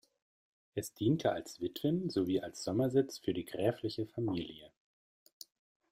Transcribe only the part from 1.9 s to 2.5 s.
sowie